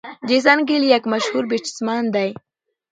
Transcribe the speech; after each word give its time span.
جیسن 0.27 0.57
ګيل 0.67 0.83
یک 0.95 1.03
مشهور 1.13 1.43
بيټسمېن 1.49 2.05
دئ. 2.13 2.29